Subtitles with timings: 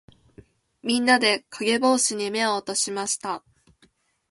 [0.81, 3.43] みんなで、かげぼうしに目を落としました。